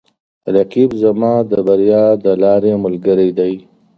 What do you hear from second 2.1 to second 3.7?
د لارې ملګری دی